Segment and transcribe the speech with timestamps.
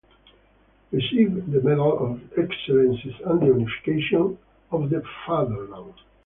[0.91, 4.35] Received the Medal of Excellence and the Unification
[4.71, 5.93] of the Fatherland.